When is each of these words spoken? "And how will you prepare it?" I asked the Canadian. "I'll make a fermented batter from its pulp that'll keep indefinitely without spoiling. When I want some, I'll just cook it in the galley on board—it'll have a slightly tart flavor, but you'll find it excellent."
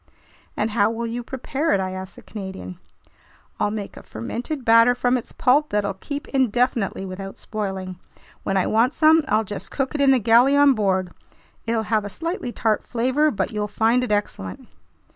"And 0.57 0.71
how 0.71 0.89
will 0.89 1.05
you 1.05 1.21
prepare 1.21 1.73
it?" 1.73 1.79
I 1.79 1.91
asked 1.91 2.15
the 2.15 2.23
Canadian. 2.23 2.79
"I'll 3.59 3.69
make 3.69 3.95
a 3.95 4.01
fermented 4.01 4.65
batter 4.65 4.95
from 4.95 5.15
its 5.15 5.31
pulp 5.31 5.69
that'll 5.69 5.93
keep 5.93 6.27
indefinitely 6.29 7.05
without 7.05 7.37
spoiling. 7.37 7.99
When 8.41 8.57
I 8.57 8.65
want 8.65 8.95
some, 8.95 9.23
I'll 9.27 9.43
just 9.43 9.69
cook 9.69 9.93
it 9.93 10.01
in 10.01 10.09
the 10.09 10.17
galley 10.17 10.55
on 10.57 10.73
board—it'll 10.73 11.83
have 11.83 12.03
a 12.03 12.09
slightly 12.09 12.51
tart 12.51 12.83
flavor, 12.83 13.29
but 13.29 13.51
you'll 13.51 13.67
find 13.67 14.03
it 14.03 14.11
excellent." 14.11 14.67